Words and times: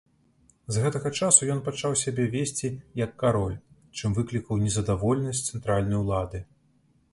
З 0.75 0.79
гэтага 0.85 1.09
часу 1.19 1.49
ён 1.55 1.59
пачаў 1.67 1.93
сябе 2.05 2.25
весці 2.37 2.71
як 3.03 3.13
кароль, 3.25 3.55
чым 4.01 4.17
выклікаў 4.19 4.63
незадаволенасць 4.65 5.45
цэнтральнай 5.51 6.03
улады. 6.05 6.45